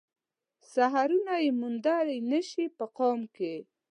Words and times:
سحرونه 0.73 1.33
يې 1.43 1.51
موندای 1.59 2.11
نه 2.31 2.39
شي 2.49 2.65
په 2.77 2.85
قام 2.97 3.19
کې 3.35 3.55